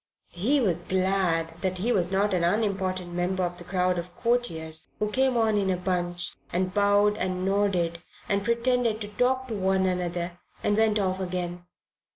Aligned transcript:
He 0.31 0.59
was 0.59 0.81
glad 0.81 1.61
that 1.61 1.77
he 1.77 1.91
was 1.91 2.11
not 2.11 2.33
an 2.33 2.43
unimportant 2.43 3.13
member 3.13 3.43
of 3.43 3.57
the 3.57 3.63
crowd 3.63 3.99
of 3.99 4.15
courtiers 4.15 4.87
who 4.97 5.11
came 5.11 5.37
on 5.37 5.57
in 5.59 5.69
a 5.69 5.77
bunch 5.77 6.33
and 6.51 6.73
bowed 6.73 7.17
and 7.17 7.45
nodded 7.45 8.01
and 8.27 8.43
pretended 8.43 8.99
to 9.01 9.09
talk 9.09 9.47
to 9.49 9.53
one 9.53 9.85
another 9.85 10.39
and 10.63 10.75
went 10.75 10.97
off 10.97 11.19
again. 11.19 11.67